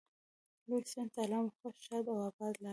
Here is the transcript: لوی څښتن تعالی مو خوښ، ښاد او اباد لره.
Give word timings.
لوی 0.67 0.81
څښتن 0.87 1.07
تعالی 1.15 1.37
مو 1.43 1.49
خوښ، 1.57 1.75
ښاد 1.85 2.05
او 2.11 2.19
اباد 2.29 2.53
لره. 2.63 2.69